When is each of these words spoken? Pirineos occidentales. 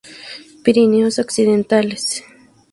Pirineos 0.63 1.19
occidentales. 1.19 2.23